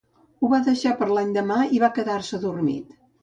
Ho 0.41 0.47
va 0.53 0.59
deixar 0.67 0.93
per 1.01 1.07
l'endemà 1.11 1.59
i 1.79 1.83
va 1.85 1.91
quedar-se 1.99 2.43
dormit. 2.49 2.99